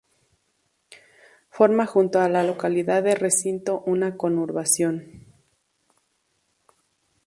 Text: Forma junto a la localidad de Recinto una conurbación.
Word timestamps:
Forma 1.51 1.85
junto 1.85 2.21
a 2.21 2.27
la 2.27 2.41
localidad 2.43 3.03
de 3.03 3.13
Recinto 3.13 3.83
una 3.85 4.17
conurbación. 4.17 5.27